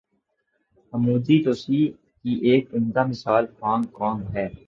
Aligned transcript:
عمودی 0.93 1.37
توسیع 1.43 1.85
کی 2.21 2.33
ایک 2.47 2.63
عمدہ 2.75 3.03
مثال 3.09 3.45
ہانگ 3.61 3.85
کانگ 3.93 4.21
ہے۔ 4.35 4.47